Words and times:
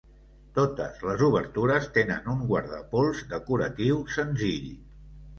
Totes 0.59 1.01
les 1.09 1.19
obertures 1.25 1.83
tenen 1.97 2.31
un 2.33 2.41
guardapols 2.51 3.21
decoratiu 3.35 4.01
senzill. 4.15 4.65